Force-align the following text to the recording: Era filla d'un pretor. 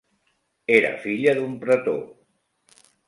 Era 0.77 0.89
filla 1.03 1.35
d'un 1.41 1.53
pretor. 1.67 2.01